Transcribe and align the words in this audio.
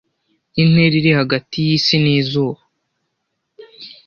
Intera 0.61 0.93
iri 0.99 1.11
hagati 1.19 1.55
y'isi 1.67 1.95
n'izuba 2.03 2.61